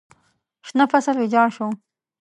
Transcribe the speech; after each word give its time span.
شنه 0.67 0.85
فصل 0.91 1.15
ویجاړ 1.19 1.47
شو. 1.55 1.67